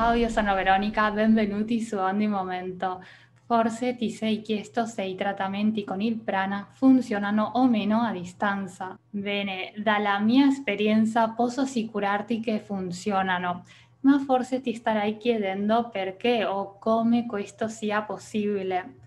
[0.00, 3.04] Ciao, io sono Veronica, benvenuti su ogni momento.
[3.46, 8.96] Forse ti sei chiesto se i trattamenti con il prana funzionano o meno a distanza.
[9.10, 13.64] Bene, dalla mia esperienza posso assicurarti che funzionano,
[14.02, 18.98] ma forse ti starai chiedendo perché o come questo sia possibile.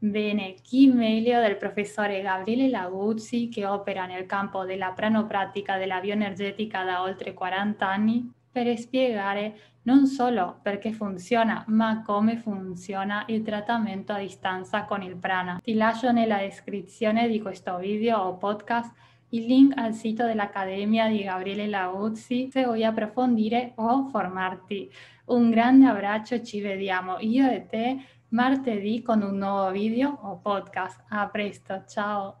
[0.00, 6.82] Bene, chi meglio del professore Gabriele Laguzzi che opera nel campo della pranopratica della bioenergetica
[6.82, 14.12] da oltre 40 anni per spiegare non solo perché funziona, ma come funziona il trattamento
[14.12, 15.58] a distanza con il prana.
[15.62, 18.92] Ti lascio nella descrizione di questo video o podcast
[19.30, 24.90] il link al sito dell'Accademia di Gabriele Lauzzi se vuoi approfondire o formarti.
[25.26, 27.96] Un grande abbraccio, ci vediamo io e te
[28.28, 31.04] martedì con un nuovo video o podcast.
[31.08, 32.36] A presto, ciao!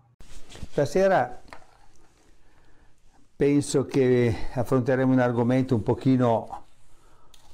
[0.48, 1.40] Stasera
[3.40, 6.64] penso che affronteremo un argomento un pochino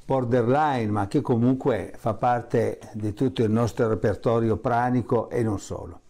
[0.04, 6.00] borderline, ma che comunque fa parte di tutto il nostro repertorio pranico e non solo.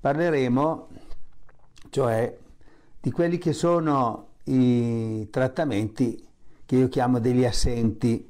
[0.00, 0.88] Parleremo,
[1.90, 2.36] cioè,
[3.00, 6.26] di quelli che sono i trattamenti
[6.66, 8.28] che io chiamo degli assenti,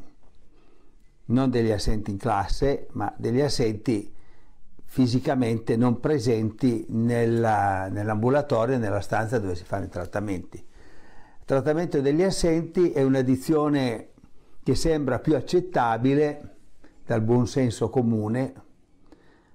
[1.27, 4.13] non degli assenti in classe, ma degli assenti
[4.85, 10.73] fisicamente non presenti nella, nell'ambulatorio, nella stanza dove si fanno i trattamenti.
[11.47, 14.13] Trattamento degli assenti è un'addizione
[14.63, 16.57] che sembra più accettabile
[17.05, 18.55] dal buon senso comune,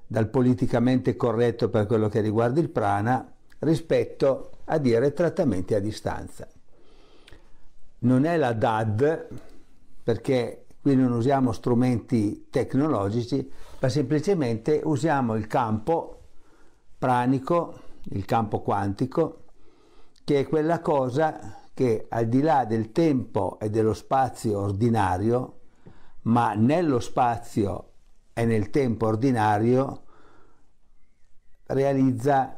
[0.06, 6.48] dal politicamente corretto per quello che riguarda il prana, rispetto a dire trattamenti a distanza.
[8.02, 9.28] Non è la DAD,
[10.04, 16.20] perché qui non usiamo strumenti tecnologici, ma semplicemente usiamo il campo
[17.00, 17.80] pranico,
[18.12, 19.45] il campo quantico,
[20.23, 25.60] che è quella cosa che al di là del tempo e dello spazio ordinario,
[26.24, 27.92] ma nello spazio
[28.34, 30.04] e nel tempo ordinario,
[31.68, 32.54] realizza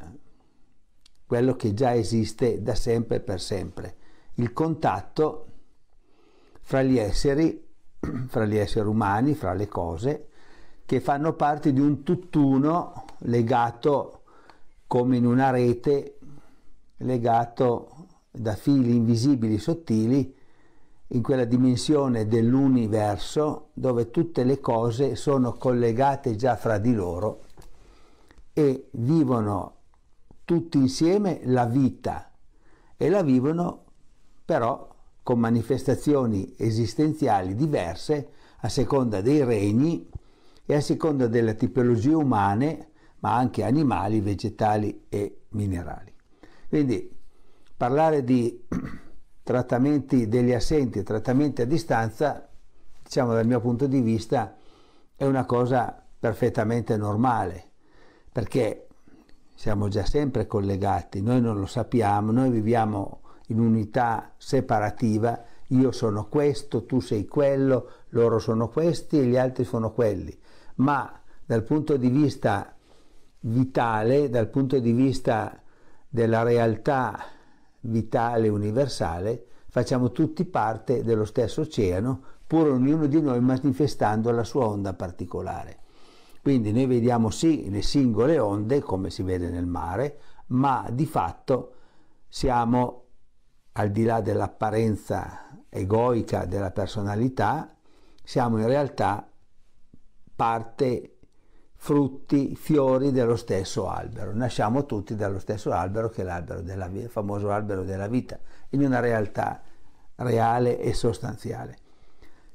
[1.24, 3.96] quello che già esiste da sempre e per sempre,
[4.34, 5.46] il contatto
[6.60, 7.64] fra gli esseri,
[8.26, 10.30] fra gli esseri umani, fra le cose,
[10.84, 14.22] che fanno parte di un tutt'uno legato
[14.88, 16.18] come in una rete,
[16.96, 18.01] legato
[18.32, 20.34] da fili invisibili sottili
[21.08, 27.42] in quella dimensione dell'universo dove tutte le cose sono collegate già fra di loro
[28.54, 29.74] e vivono
[30.44, 32.30] tutti insieme la vita
[32.96, 33.84] e la vivono
[34.44, 34.88] però
[35.22, 40.08] con manifestazioni esistenziali diverse a seconda dei regni
[40.64, 42.88] e a seconda delle tipologie umane,
[43.20, 46.12] ma anche animali, vegetali e minerali.
[46.68, 47.10] Quindi
[47.82, 48.64] parlare di
[49.42, 52.48] trattamenti degli assenti, trattamenti a distanza,
[53.02, 54.54] diciamo dal mio punto di vista,
[55.16, 57.70] è una cosa perfettamente normale,
[58.30, 58.86] perché
[59.56, 66.28] siamo già sempre collegati, noi non lo sappiamo, noi viviamo in unità separativa, io sono
[66.28, 70.38] questo, tu sei quello, loro sono questi e gli altri sono quelli,
[70.76, 72.76] ma dal punto di vista
[73.40, 75.60] vitale, dal punto di vista
[76.08, 77.40] della realtà
[77.82, 84.66] vitale, universale, facciamo tutti parte dello stesso oceano, pur ognuno di noi manifestando la sua
[84.66, 85.78] onda particolare.
[86.42, 91.74] Quindi noi vediamo sì le singole onde, come si vede nel mare, ma di fatto
[92.28, 93.04] siamo,
[93.72, 97.74] al di là dell'apparenza egoica della personalità,
[98.22, 99.26] siamo in realtà
[100.34, 101.11] parte
[101.82, 104.32] frutti, fiori dello stesso albero.
[104.32, 108.38] Nasciamo tutti dallo stesso albero che è l'albero della il famoso albero della vita,
[108.68, 109.60] in una realtà
[110.14, 111.76] reale e sostanziale.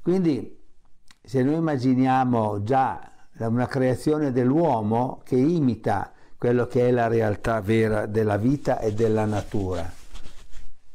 [0.02, 0.58] Quindi
[1.22, 8.06] se noi immaginiamo già una creazione dell'uomo che imita quello che è la realtà vera
[8.06, 9.92] della vita e della natura,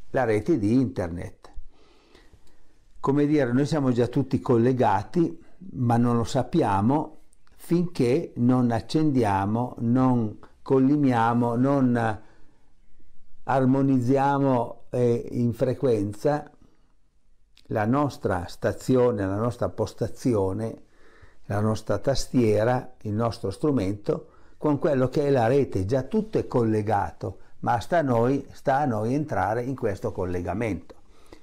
[0.09, 1.51] la rete di internet.
[2.99, 5.39] Come dire, noi siamo già tutti collegati,
[5.73, 7.22] ma non lo sappiamo
[7.65, 12.19] finché non accendiamo, non collimiamo, non
[13.43, 16.51] armonizziamo eh, in frequenza
[17.67, 20.81] la nostra stazione, la nostra postazione,
[21.45, 24.27] la nostra tastiera, il nostro strumento
[24.57, 28.79] con quello che è la rete, già tutto è collegato, ma sta a noi, sta
[28.79, 30.95] a noi entrare in questo collegamento.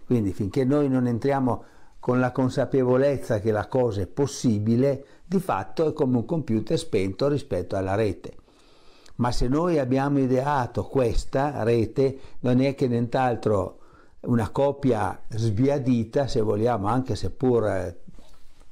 [0.04, 1.64] Quindi finché noi non entriamo
[2.00, 7.28] con la consapevolezza che la cosa è possibile, di fatto è come un computer spento
[7.28, 8.34] rispetto alla rete.
[9.16, 13.78] Ma se noi abbiamo ideato questa rete, non è che nient'altro
[14.22, 17.96] una copia sbiadita, se vogliamo, anche seppur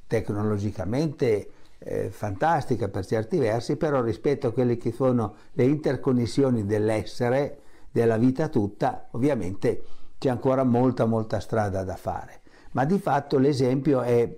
[0.07, 7.59] tecnologicamente eh, fantastica per certi versi, però rispetto a quelle che sono le interconnessioni dell'essere,
[7.91, 9.83] della vita tutta, ovviamente
[10.17, 12.41] c'è ancora molta molta strada da fare.
[12.71, 14.37] Ma di fatto l'esempio è,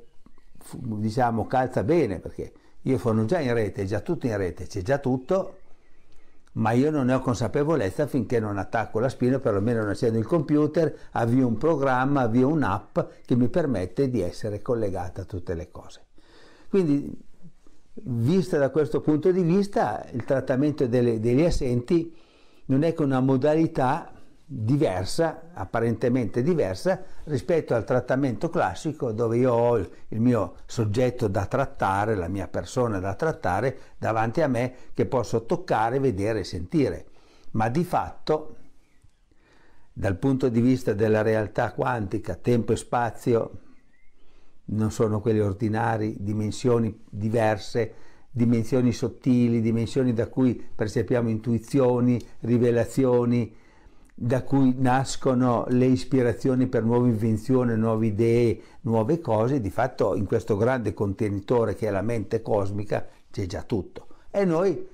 [0.73, 4.81] diciamo, calza bene perché io sono già in rete, è già tutto in rete, c'è
[4.81, 5.57] già tutto,
[6.53, 10.25] ma io non ne ho consapevolezza finché non attacco la spina, perlomeno non accendo il
[10.25, 15.69] computer, avvio un programma, avvio un'app che mi permette di essere collegata a tutte le
[15.69, 16.07] cose.
[16.69, 17.17] Quindi,
[17.93, 22.13] vista da questo punto di vista, il trattamento delle, degli assenti
[22.65, 24.11] non è che una modalità
[24.53, 32.15] diversa, apparentemente diversa, rispetto al trattamento classico dove io ho il mio soggetto da trattare,
[32.15, 37.05] la mia persona da trattare davanti a me che posso toccare, vedere e sentire.
[37.51, 38.57] Ma di fatto,
[39.93, 43.51] dal punto di vista della realtà quantica, tempo e spazio
[44.65, 47.93] non sono quelli ordinari, dimensioni diverse,
[48.29, 53.59] dimensioni sottili, dimensioni da cui percepiamo intuizioni, rivelazioni,
[54.23, 60.25] da cui nascono le ispirazioni per nuove invenzioni, nuove idee, nuove cose, di fatto in
[60.25, 64.09] questo grande contenitore che è la mente cosmica c'è già tutto.
[64.29, 64.87] E noi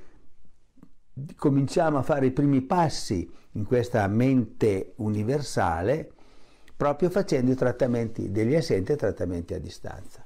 [1.35, 6.13] cominciamo a fare i primi passi in questa mente universale
[6.77, 10.23] proprio facendo i trattamenti degli assenti e trattamenti a distanza.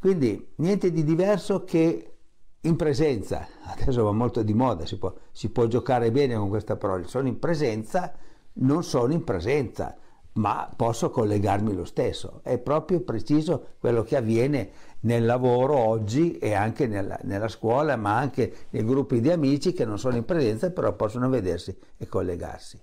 [0.00, 2.14] Quindi niente di diverso che
[2.62, 6.76] in presenza, adesso va molto di moda, si può, si può giocare bene con questa
[6.76, 8.12] parola, sono in presenza,
[8.54, 9.96] non sono in presenza,
[10.32, 12.40] ma posso collegarmi lo stesso.
[12.42, 14.70] È proprio preciso quello che avviene
[15.00, 19.86] nel lavoro oggi e anche nella, nella, scuola, ma anche nei gruppi di amici che
[19.86, 22.78] non sono in presenza, però possono vedersi e collegarsi.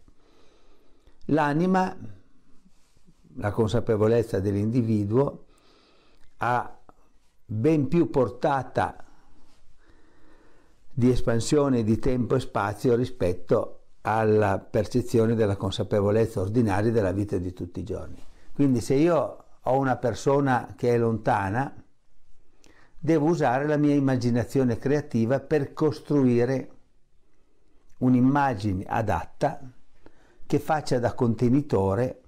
[1.25, 1.95] L'anima,
[3.35, 5.45] la consapevolezza dell'individuo,
[6.37, 6.79] ha
[7.45, 9.06] ben più portata
[10.97, 17.53] di espansione di tempo e spazio rispetto alla percezione della consapevolezza ordinaria della vita di
[17.53, 18.19] tutti i giorni.
[18.51, 21.71] Quindi se io ho una persona che è lontana,
[22.97, 26.71] devo usare la mia immaginazione creativa per costruire
[27.99, 29.71] un'immagine adatta
[30.47, 32.21] che faccia da contenitore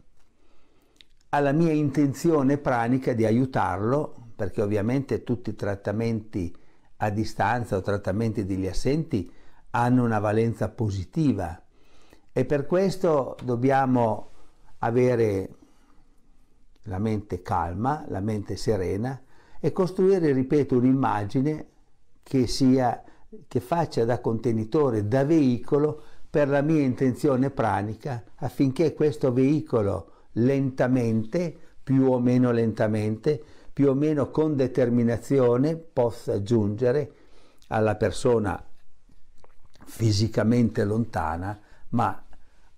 [1.30, 6.56] alla mia intenzione pranica di aiutarlo, perché ovviamente tutti i trattamenti
[7.01, 9.31] a distanza o trattamenti degli assenti
[9.71, 11.61] hanno una valenza positiva.
[12.31, 14.29] E per questo dobbiamo
[14.79, 15.55] avere
[16.83, 19.21] la mente calma, la mente serena
[19.59, 21.67] e costruire, ripeto, un'immagine
[22.23, 23.03] che, sia,
[23.47, 31.57] che faccia da contenitore, da veicolo per la mia intenzione pranica affinché questo veicolo lentamente,
[31.83, 33.43] più o meno lentamente,
[33.79, 37.13] più o meno con determinazione possa giungere
[37.67, 38.61] alla persona
[39.85, 41.57] fisicamente lontana,
[41.91, 42.25] ma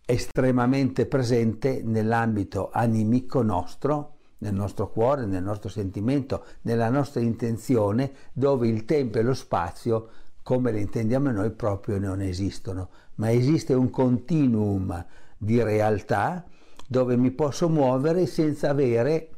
[0.06, 8.68] estremamente presente nell'ambito animico nostro, nel nostro cuore, nel nostro sentimento, nella nostra intenzione, dove
[8.68, 10.10] il tempo e lo spazio,
[10.44, 15.04] come le intendiamo noi, proprio non esistono, ma esiste un continuum
[15.36, 16.46] di realtà
[16.88, 19.30] dove mi posso muovere senza avere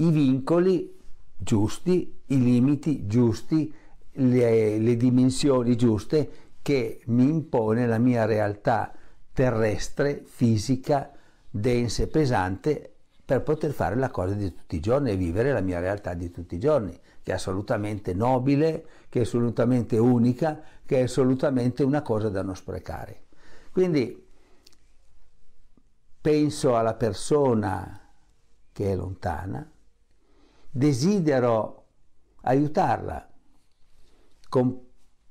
[0.00, 0.98] i vincoli
[1.36, 3.72] giusti, i limiti giusti,
[4.12, 6.30] le, le dimensioni giuste
[6.62, 8.92] che mi impone la mia realtà
[9.32, 11.10] terrestre, fisica,
[11.48, 15.60] densa e pesante per poter fare la cosa di tutti i giorni e vivere la
[15.60, 20.98] mia realtà di tutti i giorni, che è assolutamente nobile, che è assolutamente unica, che
[20.98, 23.26] è assolutamente una cosa da non sprecare.
[23.70, 24.26] Quindi
[26.20, 28.00] penso alla persona
[28.72, 29.70] che è lontana,
[30.70, 31.86] desidero
[32.42, 33.28] aiutarla
[34.48, 34.88] con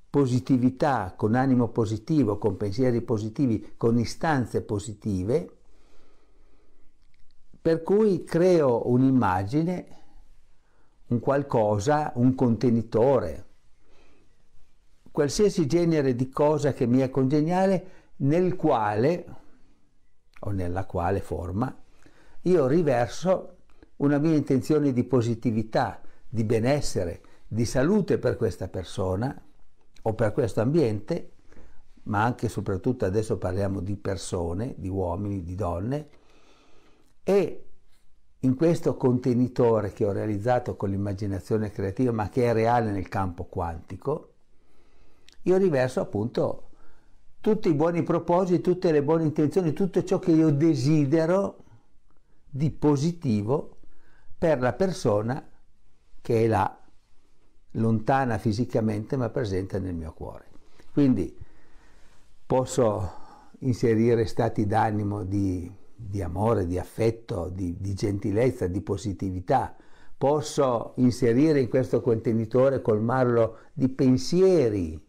[0.09, 5.57] positività, con animo positivo, con pensieri positivi, con istanze positive,
[7.61, 9.97] per cui creo un'immagine,
[11.07, 13.45] un qualcosa, un contenitore,
[15.11, 19.25] qualsiasi genere di cosa che mi è congeniale nel quale
[20.41, 21.75] o nella quale forma
[22.43, 23.57] io riverso
[23.99, 29.41] una mia intenzione di positività, di benessere, di salute per questa persona
[30.01, 31.31] o per questo ambiente,
[32.03, 36.07] ma anche e soprattutto adesso parliamo di persone, di uomini, di donne,
[37.23, 37.63] e
[38.39, 43.45] in questo contenitore che ho realizzato con l'immaginazione creativa, ma che è reale nel campo
[43.45, 44.33] quantico,
[45.43, 46.69] io riverso appunto
[47.41, 51.63] tutti i buoni propositi, tutte le buone intenzioni, tutto ciò che io desidero
[52.49, 53.78] di positivo
[54.39, 55.45] per la persona
[56.21, 56.79] che è là,
[57.73, 60.45] lontana fisicamente ma presente nel mio cuore.
[60.93, 61.37] Quindi
[62.45, 63.11] posso
[63.59, 69.75] inserire stati d'animo di, di amore, di affetto, di, di gentilezza, di positività,
[70.17, 75.05] posso inserire in questo contenitore, colmarlo di pensieri,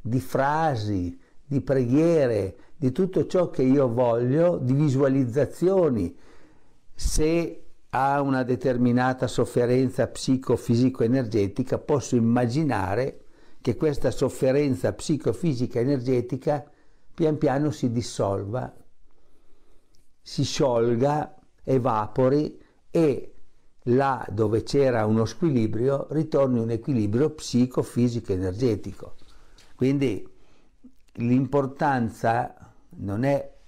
[0.00, 6.16] di frasi, di preghiere, di tutto ciò che io voglio, di visualizzazioni.
[6.94, 13.24] Se ha una determinata sofferenza psicofisico-energetica, posso immaginare
[13.60, 16.64] che questa sofferenza psicofisica energetica
[17.12, 18.72] pian piano si dissolva,
[20.22, 22.58] si sciolga, evapori
[22.90, 23.34] e
[23.84, 29.16] là dove c'era uno squilibrio ritorni un equilibrio psicofisico energetico.
[29.74, 30.26] Quindi
[31.14, 32.54] l'importanza
[32.96, 33.58] non è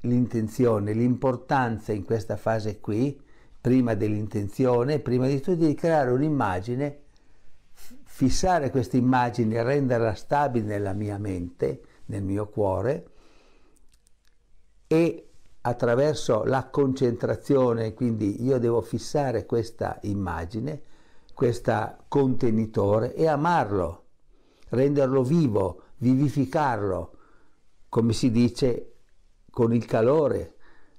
[0.00, 3.18] l'intenzione, l'importanza in questa fase qui,
[3.64, 6.98] prima dell'intenzione, prima di tutto di creare un'immagine,
[8.04, 13.08] fissare questa immagine, renderla stabile nella mia mente, nel mio cuore
[14.86, 15.30] e
[15.62, 20.82] attraverso la concentrazione, quindi io devo fissare questa immagine,
[21.32, 24.04] questo contenitore e amarlo,
[24.68, 27.16] renderlo vivo, vivificarlo,
[27.88, 28.92] come si dice,
[29.48, 30.53] con il calore,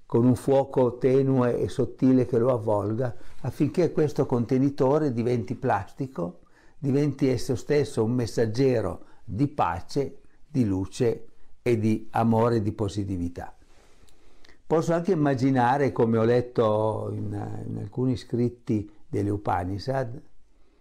[0.05, 6.41] con un fuoco tenue e sottile che lo avvolga, affinché questo contenitore diventi plastico,
[6.77, 11.27] diventi esso stesso un messaggero di pace, di luce
[11.61, 13.55] e di amore e di positività.
[14.67, 20.21] Posso anche immaginare, come ho letto in, in alcuni scritti delle Upanishad,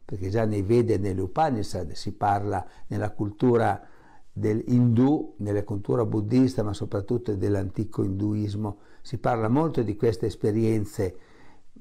[0.04, 3.86] perché già nei Veda e nelle Upanishad si parla nella cultura
[4.30, 11.16] dell'Hindu, nella cultura buddista, ma soprattutto dell'antico induismo, si parla molto di queste esperienze,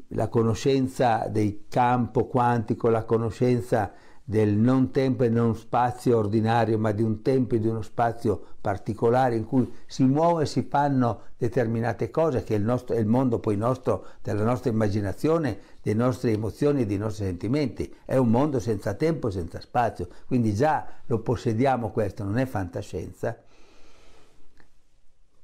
[0.10, 3.94] la conoscenza del campo quantico, la conoscenza
[4.26, 8.42] del non tempo e non spazio ordinario, ma di un tempo e di uno spazio
[8.60, 13.06] particolare in cui si muove e si fanno determinate cose, che è il, nostro, il
[13.06, 17.96] mondo poi nostro, della nostra immaginazione, delle nostre emozioni e dei nostri sentimenti.
[18.04, 23.38] È un mondo senza tempo, senza spazio, quindi già lo possediamo questo, non è fantascienza.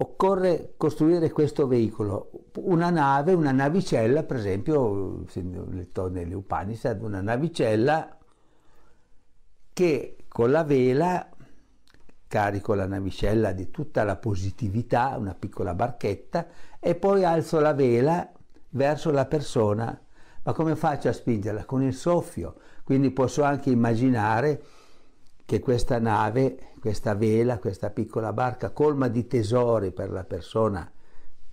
[0.02, 5.26] Occorre costruire questo veicolo, una nave, una navicella, per esempio, ho
[5.72, 8.18] letto nelle Upanishad, una navicella
[9.74, 11.30] che con la vela
[12.30, 16.48] carico la navicella di tutta la positività, una piccola barchetta,
[16.80, 18.32] e poi alzo la vela
[18.70, 20.00] verso la persona.
[20.44, 21.66] Ma come faccio a spingerla?
[21.66, 22.56] Con il soffio.
[22.84, 24.64] Quindi posso anche immaginare
[25.50, 30.88] che questa nave, questa vela, questa piccola barca colma di tesori per la persona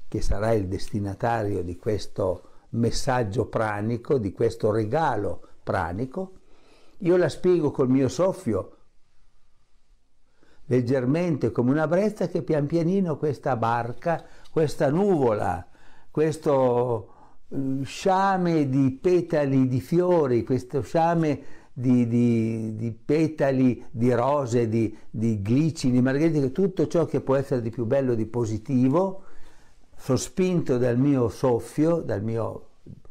[0.07, 6.33] che sarà il destinatario di questo messaggio pranico, di questo regalo pranico,
[6.99, 8.76] io la spiego col mio soffio,
[10.67, 15.67] leggermente come una brezza che pian pianino questa barca, questa nuvola,
[16.11, 17.15] questo
[17.49, 24.97] eh, sciame di petali di fiori, questo sciame di, di, di petali di rose, di,
[25.11, 29.25] di glicini, margherite, tutto ciò che può essere di più bello, di positivo,
[29.95, 32.68] sospinto dal mio soffio, dal mio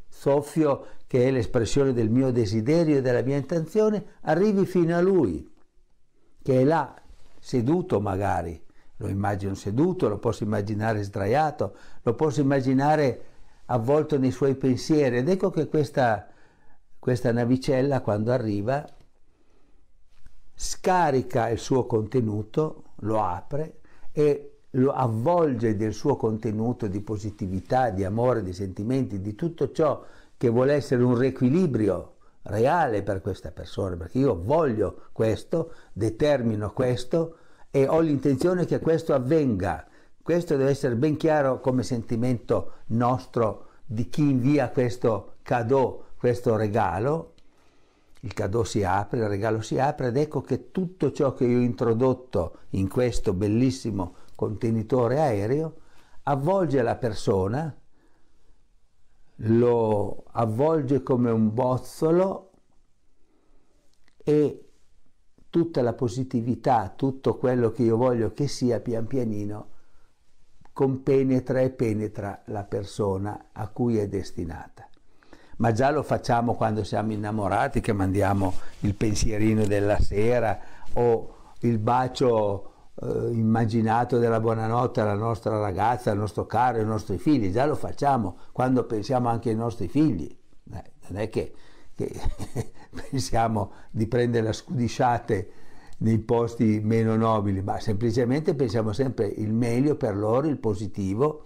[0.10, 5.48] soffio che è l'espressione del mio desiderio e della mia intenzione, arrivi fino a lui,
[6.41, 6.95] che è là,
[7.39, 8.60] seduto magari.
[8.98, 13.25] Lo immagino seduto, lo posso immaginare sdraiato, lo posso immaginare
[13.65, 15.17] avvolto nei suoi pensieri.
[15.17, 16.29] Ed ecco che questa,
[17.05, 18.83] questa navicella, quando arriva,
[20.55, 23.81] scarica il suo contenuto, lo apre
[24.12, 30.03] e lo avvolge del suo contenuto di positività, di amore, di sentimenti, di tutto ciò
[30.35, 37.38] che vuole essere un riequilibrio reale per questa persona, perché io voglio questo, determino questo
[37.69, 39.85] e ho l'intenzione che questo avvenga.
[40.24, 47.34] Questo deve essere ben chiaro come sentimento nostro di chi invia questo cadeau, questo regalo.
[48.22, 51.60] Il cadeau si apre, il regalo si apre ed ecco che tutto ciò che io
[51.60, 55.75] ho introdotto in questo bellissimo contenitore aereo
[56.24, 57.74] avvolge la persona
[59.36, 62.51] lo avvolge come un bozzolo
[64.24, 64.70] e
[65.51, 69.70] tutta la positività, tutto quello che io voglio che sia pian pianino,
[70.74, 74.89] compenetra e penetra la persona a cui è destinata.
[75.57, 80.59] Ma già lo facciamo quando siamo innamorati, che mandiamo il pensierino della sera
[80.93, 82.71] o il bacio
[83.01, 87.75] eh, immaginato della buonanotte alla nostra ragazza, al nostro caro, ai nostri figli, già lo
[87.75, 90.27] facciamo quando pensiamo anche ai nostri figli.
[90.74, 91.53] Eh, non è che
[91.95, 92.12] che
[93.09, 95.50] pensiamo di prendere la scudisciate
[96.00, 101.45] nei posti meno nobili, ma semplicemente pensiamo sempre il meglio per loro, il positivo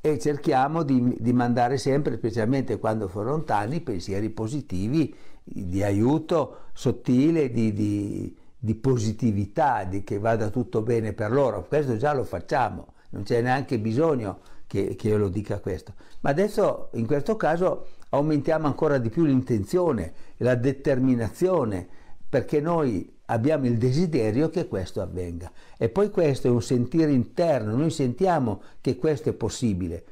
[0.00, 7.50] e cerchiamo di, di mandare sempre, specialmente quando sono lontani, pensieri positivi, di aiuto sottile,
[7.50, 11.66] di, di, di positività, di che vada tutto bene per loro.
[11.66, 15.94] Questo già lo facciamo, non c'è neanche bisogno che, che io lo dica questo.
[16.20, 21.86] Ma adesso in questo caso aumentiamo ancora di più l'intenzione, la determinazione,
[22.28, 25.50] perché noi abbiamo il desiderio che questo avvenga.
[25.78, 30.04] E poi questo è un sentire interno, noi sentiamo che questo è possibile.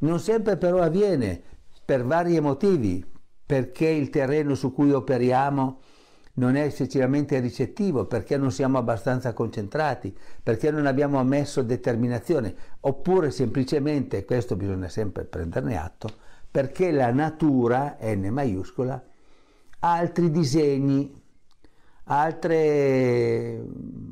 [0.00, 1.40] Non sempre però avviene
[1.84, 3.04] per vari motivi,
[3.44, 5.80] perché il terreno su cui operiamo
[6.34, 13.30] non è eccessivamente ricettivo, perché non siamo abbastanza concentrati, perché non abbiamo ammesso determinazione, oppure
[13.32, 16.08] semplicemente, questo bisogna sempre prenderne atto,
[16.48, 19.04] perché la natura, N maiuscola,
[19.80, 21.19] ha altri disegni,
[22.12, 23.64] altre,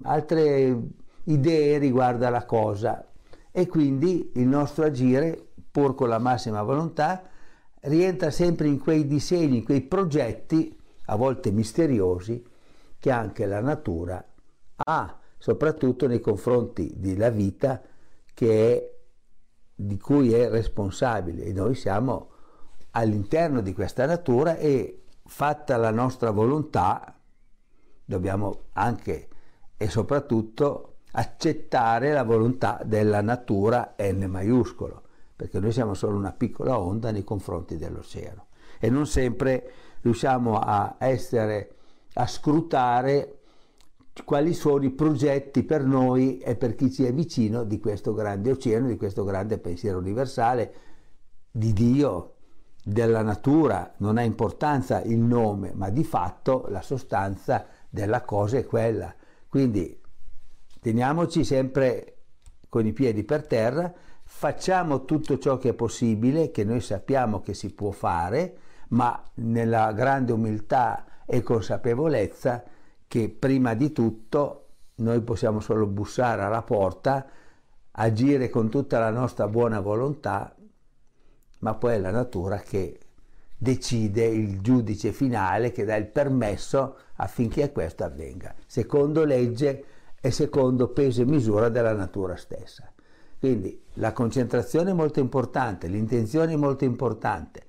[0.02, 0.80] altre
[1.24, 3.04] idee riguardo alla cosa.
[3.50, 7.22] E quindi il nostro agire, pur con la massima volontà,
[7.82, 10.76] rientra sempre in quei disegni, in quei progetti,
[11.06, 12.44] a volte misteriosi,
[12.98, 14.24] che anche la natura
[14.76, 17.80] ha, soprattutto nei confronti della vita
[18.34, 18.90] è,
[19.74, 21.44] di cui è responsabile.
[21.44, 22.30] E noi siamo
[22.92, 27.17] all'interno di questa natura e fatta la nostra volontà
[28.08, 29.28] dobbiamo anche
[29.76, 35.02] e soprattutto accettare la volontà della natura N maiuscolo,
[35.36, 38.46] perché noi siamo solo una piccola onda nei confronti dell'oceano
[38.80, 41.74] e non sempre riusciamo a essere,
[42.14, 43.40] a scrutare
[44.24, 48.52] quali sono i progetti per noi e per chi ci è vicino di questo grande
[48.52, 50.72] oceano, di questo grande pensiero universale,
[51.50, 52.36] di Dio,
[52.82, 53.92] della natura.
[53.98, 59.14] Non ha importanza il nome, ma di fatto la sostanza della cosa è quella.
[59.48, 60.00] Quindi
[60.80, 62.16] teniamoci sempre
[62.68, 63.92] con i piedi per terra,
[64.24, 68.56] facciamo tutto ciò che è possibile, che noi sappiamo che si può fare,
[68.88, 72.62] ma nella grande umiltà e consapevolezza
[73.06, 77.26] che prima di tutto noi possiamo solo bussare alla porta,
[77.92, 80.54] agire con tutta la nostra buona volontà,
[81.60, 82.98] ma poi è la natura che
[83.56, 89.84] decide il giudice finale che dà il permesso affinché questo avvenga, secondo legge
[90.20, 92.92] e secondo peso e misura della natura stessa.
[93.38, 97.64] Quindi la concentrazione è molto importante, l'intenzione è molto importante,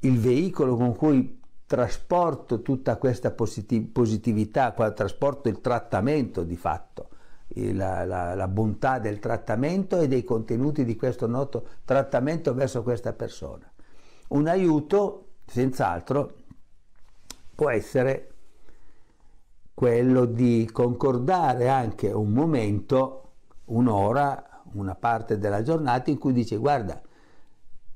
[0.00, 7.08] il veicolo con cui trasporto tutta questa positività, trasporto il trattamento di fatto,
[7.48, 13.12] la, la, la, bontà del trattamento e dei contenuti di questo noto trattamento verso questa
[13.12, 13.70] persona.
[14.28, 16.34] Un aiuto, senz'altro,
[17.54, 18.33] può essere
[19.74, 23.32] quello di concordare anche un momento,
[23.66, 27.02] un'ora, una parte della giornata in cui dice guarda,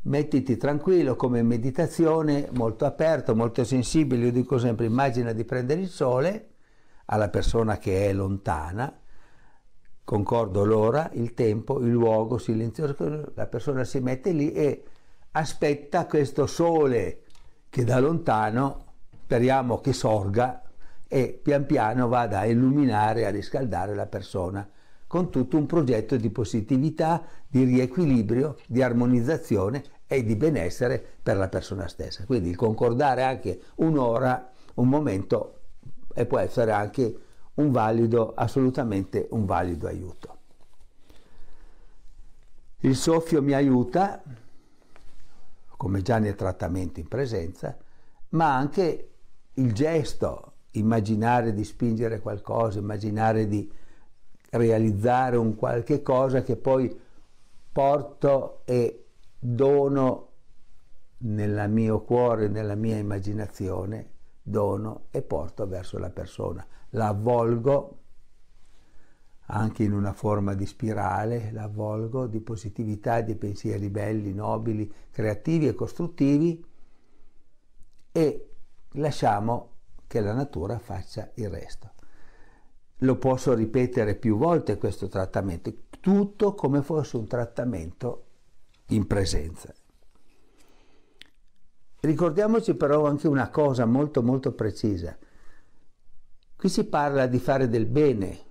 [0.03, 5.88] mettiti tranquillo come meditazione, molto aperto, molto sensibile, io dico sempre immagina di prendere il
[5.88, 6.49] sole
[7.07, 8.93] alla persona che è lontana,
[10.03, 14.85] concordo l'ora, il tempo, il luogo silenzioso, la persona si mette lì e
[15.33, 17.23] aspetta questo sole
[17.71, 18.85] che da lontano
[19.25, 20.62] speriamo che sorga
[21.09, 24.68] e pian piano vada a illuminare, a riscaldare la persona
[25.07, 31.49] con tutto un progetto di positività, di riequilibrio, di armonizzazione e di benessere per la
[31.49, 32.27] persona stessa.
[32.27, 35.61] Quindi il concordare anche un'ora, un momento
[36.14, 37.18] e può essere anche
[37.55, 40.37] un valido, assolutamente un valido aiuto.
[42.81, 44.23] Il soffio mi aiuta
[45.77, 47.77] come già nel trattamento in presenza,
[48.31, 49.11] ma anche
[49.55, 53.71] il gesto, immaginare di spingere qualcosa, immaginare di
[54.51, 56.99] realizzare un qualche cosa che poi
[57.71, 59.07] porto e
[59.38, 60.27] dono
[61.19, 64.11] nel mio cuore, nella mia immaginazione,
[64.43, 66.67] dono e porto verso la persona.
[66.91, 67.97] La avvolgo
[69.51, 75.75] anche in una forma di spirale, l'avvolgo di positività, di pensieri belli, nobili, creativi e
[75.75, 76.64] costruttivi
[78.12, 78.51] e
[78.93, 79.77] lasciamo
[80.09, 81.92] che la natura faccia il resto.
[83.03, 88.25] Lo posso ripetere più volte questo trattamento, tutto come fosse un trattamento
[88.88, 89.73] in presenza.
[92.01, 95.16] Ricordiamoci però anche una cosa molto molto precisa.
[96.57, 98.47] Qui si parla di fare del bene,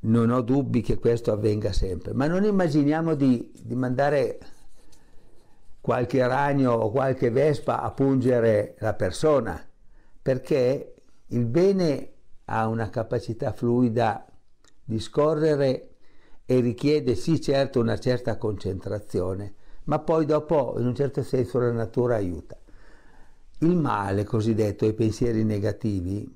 [0.00, 4.38] non ho dubbi che questo avvenga sempre, ma non immaginiamo di, di mandare
[5.84, 9.62] qualche ragno o qualche vespa a pungere la persona,
[10.22, 10.94] perché
[11.26, 12.12] il bene
[12.46, 14.24] ha una capacità fluida
[14.82, 15.96] di scorrere
[16.46, 21.70] e richiede sì certo una certa concentrazione, ma poi dopo in un certo senso la
[21.70, 22.56] natura aiuta.
[23.58, 26.34] Il male cosiddetto, i pensieri negativi,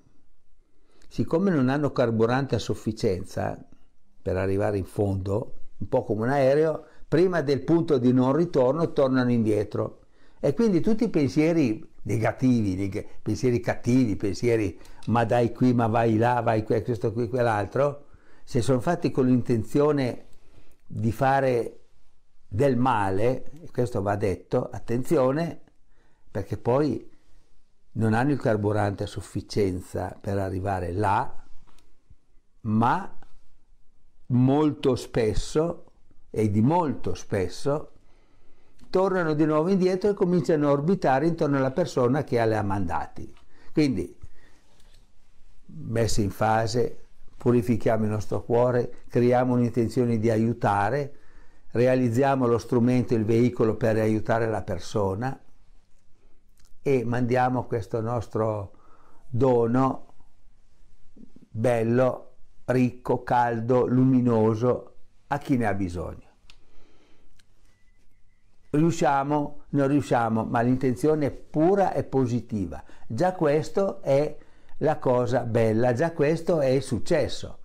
[1.08, 3.58] siccome non hanno carburante a sufficienza
[4.20, 8.92] per arrivare in fondo, un po' come un aereo, prima del punto di non ritorno
[8.92, 10.00] tornano indietro.
[10.38, 16.40] E quindi tutti i pensieri negativi, pensieri cattivi, pensieri ma dai qui, ma vai là,
[16.42, 18.06] vai qui, questo qui, quell'altro,
[18.44, 20.26] se sono fatti con l'intenzione
[20.86, 21.80] di fare
[22.46, 25.60] del male, questo va detto, attenzione,
[26.30, 27.10] perché poi
[27.92, 31.44] non hanno il carburante a sufficienza per arrivare là,
[32.62, 33.18] ma
[34.26, 35.87] molto spesso,
[36.30, 37.92] e di molto spesso,
[38.90, 43.32] tornano di nuovo indietro e cominciano a orbitare intorno alla persona che le ha mandati.
[43.72, 44.16] Quindi,
[45.66, 47.04] messi in fase,
[47.36, 51.14] purifichiamo il nostro cuore, creiamo un'intenzione di aiutare,
[51.70, 55.38] realizziamo lo strumento, il veicolo per aiutare la persona
[56.82, 58.72] e mandiamo questo nostro
[59.28, 60.06] dono
[61.50, 62.32] bello,
[62.64, 64.94] ricco, caldo, luminoso
[65.28, 66.26] a chi ne ha bisogno.
[68.70, 72.82] Riusciamo, non riusciamo, ma l'intenzione è pura e positiva.
[73.06, 74.36] Già questo è
[74.78, 77.60] la cosa bella, già questo è il successo.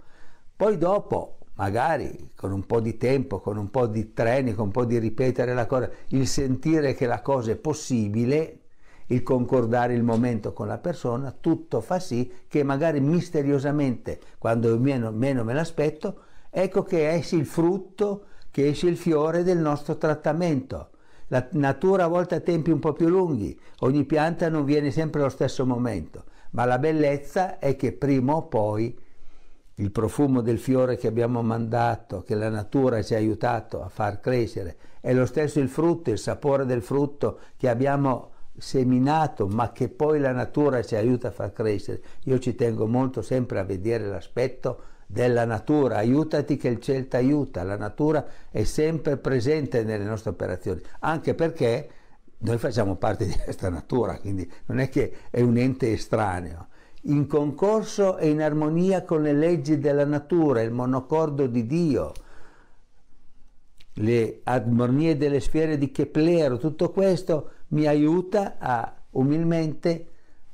[0.56, 4.71] Poi dopo, magari con un po' di tempo, con un po' di treni, con un
[4.71, 8.60] po' di ripetere la cosa, il sentire che la cosa è possibile,
[9.08, 15.12] il concordare il momento con la persona, tutto fa sì che magari misteriosamente, quando meno,
[15.12, 16.21] meno me l'aspetto,
[16.54, 20.89] ecco che esce il frutto, che esce il fiore del nostro trattamento.
[21.28, 25.22] La natura a volte ha tempi un po' più lunghi, ogni pianta non viene sempre
[25.22, 28.98] allo stesso momento ma la bellezza è che prima o poi
[29.78, 34.20] il profumo del fiore che abbiamo mandato, che la natura ci ha aiutato a far
[34.20, 39.89] crescere, è lo stesso il frutto, il sapore del frutto che abbiamo seminato, ma che
[39.89, 42.02] poi la natura ci aiuta a far crescere.
[42.26, 44.82] Io ci tengo molto sempre a vedere l'aspetto
[45.13, 50.32] della natura, aiutati che il cielo ti aiuta, la natura è sempre presente nelle nostre
[50.32, 51.89] operazioni, anche perché
[52.39, 56.67] noi facciamo parte di questa natura, quindi non è che è un ente estraneo.
[57.04, 62.12] In concorso e in armonia con le leggi della natura, il monocordo di Dio,
[63.97, 70.08] le armonie delle sfere di Keplero, tutto questo mi aiuta a umilmente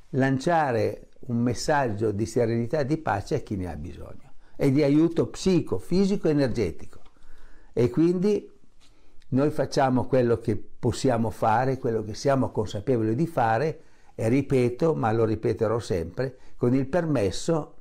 [0.09, 4.28] lanciare un messaggio di serenità e di pace a chi ne ha bisogno
[4.61, 6.99] e di aiuto psico, fisico e energetico.
[7.71, 8.51] E quindi
[9.29, 13.81] noi facciamo quello che possiamo fare, quello che siamo consapevoli di fare
[14.15, 17.75] e ripeto, ma lo ripeterò sempre, con il permesso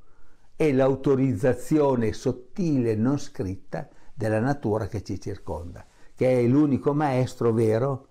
[0.55, 8.07] e l'autorizzazione sottile, non scritta, della natura che ci circonda, che è l'unico maestro vero,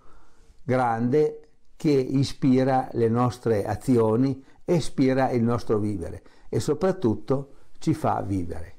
[0.63, 8.77] grande, che ispira le nostre azioni, ispira il nostro vivere e soprattutto ci fa vivere.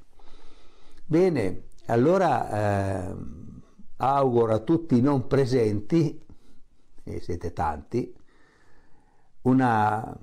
[1.04, 3.08] Bene, allora...
[3.08, 3.38] Eh,
[4.00, 6.20] auguro a tutti i non presenti,
[7.04, 8.14] e siete tanti,
[9.42, 10.18] una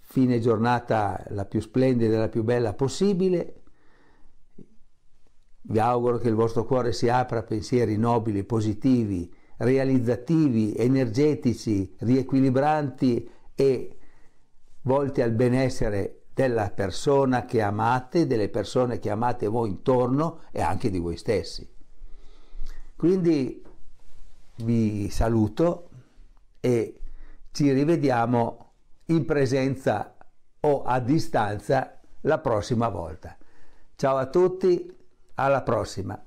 [0.00, 3.62] fine giornata la più splendida e la più bella possibile.
[5.62, 13.30] Vi auguro che il vostro cuore si apra a pensieri nobili, positivi, realizzativi, energetici, riequilibranti
[13.54, 13.96] e
[14.82, 20.90] volti al benessere della persona che amate, delle persone che amate voi intorno e anche
[20.90, 21.70] di voi stessi.
[22.96, 23.62] Quindi
[24.56, 25.90] vi saluto
[26.58, 27.00] e
[27.52, 28.72] ci rivediamo
[29.06, 30.16] in presenza
[30.60, 33.36] o a distanza la prossima volta.
[33.94, 34.92] Ciao a tutti,
[35.34, 36.23] alla prossima.